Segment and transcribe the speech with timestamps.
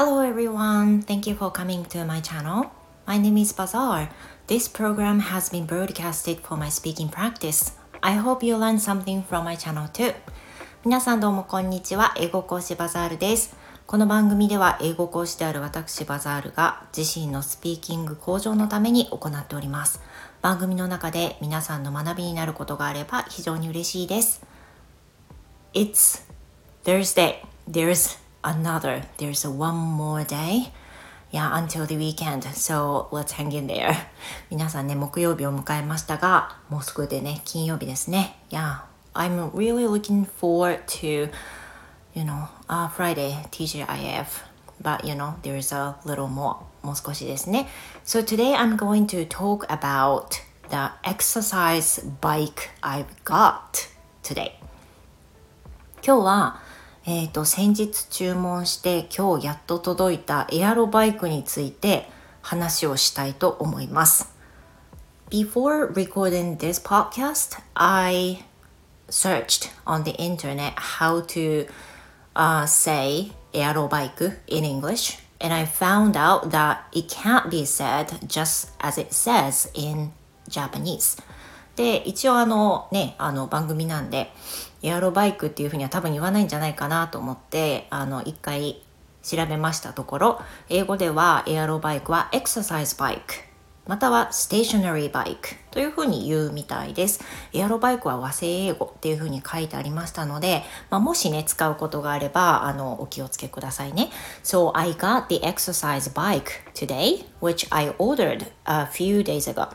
[0.00, 2.70] Hello everyone, thank you for coming to my channel.
[3.06, 4.08] My name is Bazaar.
[4.46, 7.72] This program has been broadcasted for my speaking practice.
[8.02, 10.14] I hope you learn something from my channel too.
[10.86, 12.14] 皆さんどうもこんにちは。
[12.16, 13.54] 英語講師バザールです。
[13.86, 20.00] この番組では英語講師である私バザールが自身のスピーキング向上のために行っております。
[20.40, 24.40] 番組の中で皆さんの学びになることがあれば非常に嬉しいです。
[25.74, 26.22] It's
[26.84, 27.44] Thursday.
[27.70, 29.03] There's another.
[29.17, 30.71] There's a one more day.
[31.31, 32.43] Yeah, until the weekend.
[32.53, 33.95] So let's hang in there.
[34.49, 38.37] 皆さんね、木曜日を迎えましたが、もうすぐでね、金曜日ですね。
[38.49, 38.81] Yeah,
[39.13, 41.29] I'm really looking forward to,
[42.13, 44.55] you know, uh, Friday TGIF.
[44.81, 46.57] But you know, there's a little more.
[46.83, 47.67] もう少しですね。
[48.05, 53.89] So today I'm going to talk about the exercise bike I've got
[54.21, 54.51] today.
[56.05, 56.61] 今日は
[57.06, 62.06] えーと、先日注文して今日やっと届いたエアロバイクについて
[62.42, 64.34] 話をしたいと思います。
[65.30, 68.44] Before recording this podcast, I
[69.08, 71.66] searched on the internet how to
[72.34, 78.74] uh, say aerobike in English and I found out that it can't be said just
[78.78, 80.12] as it says in
[80.48, 81.22] Japanese.
[81.76, 84.30] で、一応あのね、あの番組なんで、
[84.82, 88.82] エアロバイクっていうふうには多分言わないんじゃないかなと思ってあの一回
[89.22, 93.50] 調べましたところ英語ではエアロバイクはエクササイズバイク
[93.90, 97.24] またはステーショナリーバイクというふうに言うみたいです。
[97.52, 104.10] エアロバイクは和製英語っていうふうに書いてありましたので、まあ、もしね、使うことがあれば、あの、お気をつけくださいね。
[104.44, 109.68] So I got the exercise bike today, which I ordered a few days ago.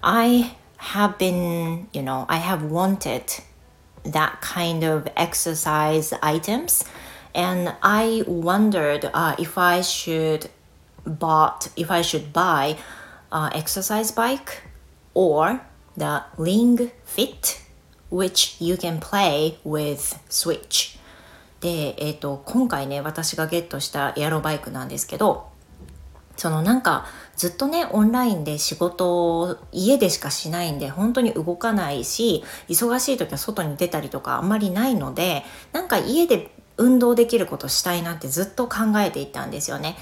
[0.00, 3.24] I have been, you know, I have wanted
[4.03, 6.85] that kind of exercise items
[7.35, 10.49] and i wondered uh, if i should
[11.05, 12.77] bought if i should buy
[13.31, 14.63] uh, exercise bike
[15.13, 15.61] or
[15.95, 17.61] the ring fit
[18.09, 20.97] which you can play with switch
[21.59, 25.47] で、えーと今回ね私がゲットしたエアロバイクなんですけど
[26.36, 27.06] そのなんか
[27.36, 39.96] ずっとねオンラインで仕事を家でしかしないんで本当に動かないし忙しい時は外に出たりとかあんまりないのでなんか家で運動できることしたいなってずっと考えていたんですよね。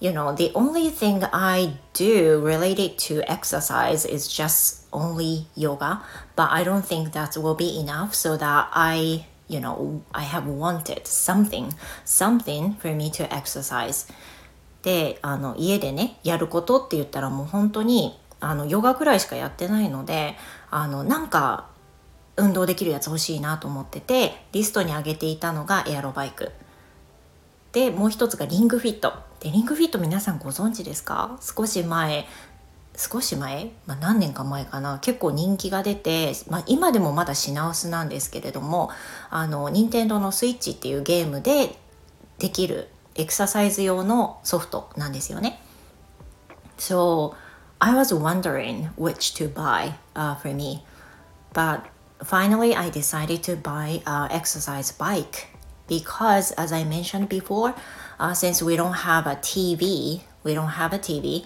[0.00, 6.02] You know, the only thing I do related to exercise is just only yoga,
[6.34, 10.44] but I don't think that will be enough so that I, you know, I have
[10.48, 11.72] wanted something,
[12.04, 14.06] something for me to exercise.
[14.82, 20.36] であの家でねやることって言ったらもう本当にあのヨガくらいしかやってないので
[20.70, 21.68] あのなんか
[22.36, 26.50] 運動できるやつ欲しいなと思っててリストに上げていたのがエアロバイク。
[27.72, 29.14] でもう一つがリングフィット。
[29.40, 31.38] でリングフィット皆さんご存知ですか？
[31.40, 32.26] 少し前
[32.96, 34.98] 少し前、まあ、何年か前かな？
[34.98, 38.90] 結構人気が出て、まあ、今でもまだ品薄なんですけれども
[39.30, 41.76] あの任天堂のスイッチっていうゲームで
[42.38, 45.59] できるエクササイズ用のソフトなんですよね。
[46.77, 47.33] So
[47.79, 50.83] I was wondering which to buy、uh, for me,
[51.53, 51.81] but
[52.23, 55.47] finally I decided to buy an exercise bike
[55.87, 57.73] because, as I mentioned before,
[58.19, 61.45] uh, since we don't have a TV, we don't have a TV,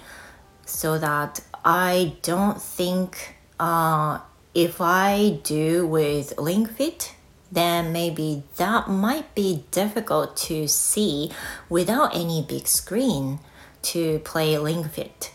[0.65, 4.19] so that I don't think uh,
[4.53, 7.13] if I do with Link Fit,
[7.52, 11.30] then maybe that might be difficult to see
[11.68, 13.38] without any big screen
[13.82, 15.32] to play Ring Fit.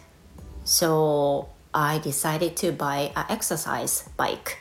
[0.66, 4.58] So I decided to buy an exercise bike.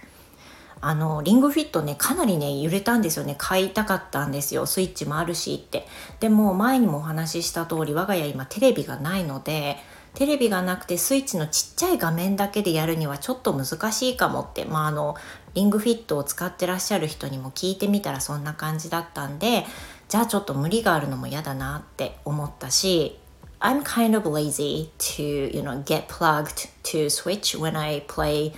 [0.82, 3.34] あの、リングフィットね、かなりね、揺れたんですよね。
[3.36, 4.64] 買いたかったんですよ。
[4.64, 5.86] スイッチもあるしって。
[6.20, 9.76] でも、前にもお話しした通り、我が家今テレビがないので、
[10.14, 15.16] テレビがなくてスイッチのちっちゃい画面だけでやるにはちょっと難しいかもって、まあ、あの
[15.54, 19.64] リングフィットを使ってらっしゃる人にも聞いてみたらそんな感じだったんで
[20.08, 23.16] じゃあちょっと無理があるのも嫌だなって思ったし
[23.60, 28.52] I'm kind of lazy to you know get plugged to switch when I play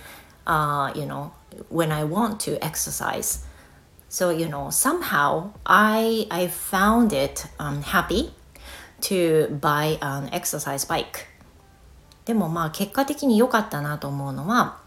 [0.45, 1.31] uh, you know
[1.69, 3.45] when I want to exercise
[4.09, 8.31] so you know somehow I I found it um, happy
[9.01, 11.27] to buy an exercise bike
[12.25, 14.81] でもまあ結果的に良かったなと思うのは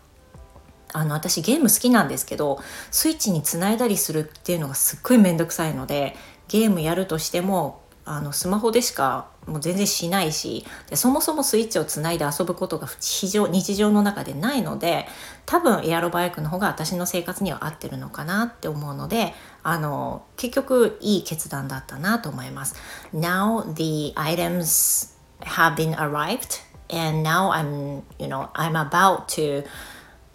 [0.93, 2.59] あの私ゲーム好きなんですけど
[2.91, 6.17] スイッチにつないだりするっていうのがすっごい面倒くさいので
[6.49, 15.07] ゲームやるとしてもあのスマホでしかもう全然しないしでそもそもスイッチをつないで遊ぶことが非常日常の中でないので
[15.45, 19.35] 多分エアロバイクの方が私の生活には合ってるのかなって思うので
[19.65, 22.77] あの結局いい決断だったなと思います。
[23.13, 29.65] Now the items have been arrived and now I'm you know I'm about to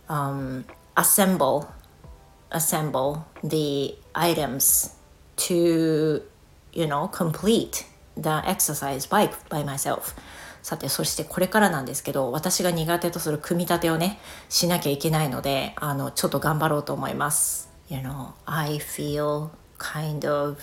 [0.10, 0.66] um,
[0.98, 1.68] assemble
[2.52, 4.96] assemble the items
[5.38, 6.22] to
[6.74, 10.16] you know complete the exercise bike by myself
[10.62, 19.50] さてそしてこれからなんですけど私が苦手とする組み立てをねしなきゃいけないのであのちょっと頑張ろうと思います You know I feel
[19.80, 20.58] kind of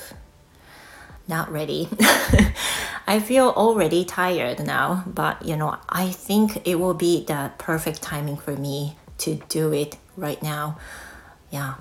[1.29, 1.89] not ready
[3.09, 8.03] I feel already tired now but you know I think it will be the perfect
[8.03, 10.75] timing for me to do it right now
[11.51, 11.77] yeah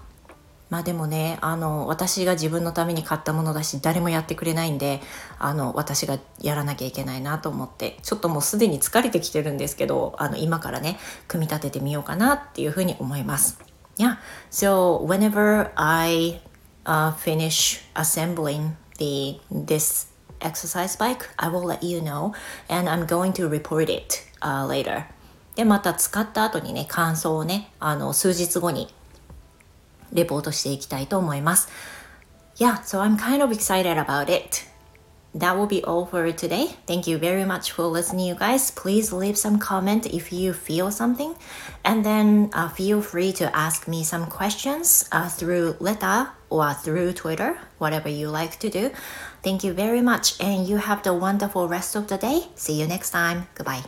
[0.69, 5.01] まあでもねあの私が自分のために買ったものだし誰もやってくれないんで
[5.37, 10.97] あの私がやらなきゃいけないなと思ってちょっともうすでに疲れてきてるんですけどあの今からね
[11.27, 13.59] 組み立ててみようかなっていうふうに思います。
[13.97, 14.17] Yeah,
[14.49, 16.39] so whenever I、
[16.85, 20.07] uh, finish assembling the this
[20.41, 22.33] exercise bike, I will let you know
[22.69, 25.05] and I'm going to report it、uh, later.
[25.55, 28.93] でまた使った後にね感想をねあの数日後に
[30.13, 31.69] レポートしていきたいと思います。
[32.57, 34.65] Yeah, so I'm kind of excited about it.
[35.35, 36.69] That will be all for today.
[36.87, 38.71] Thank you very much for listening, you guys.
[38.71, 41.35] Please leave some comment if you feel something.
[41.85, 47.13] And then uh, feel free to ask me some questions uh, through letter or through
[47.13, 48.91] Twitter, whatever you like to do.
[49.43, 52.47] Thank you very much, and you have the wonderful rest of the day.
[52.55, 53.47] See you next time.
[53.53, 53.83] Goodbye.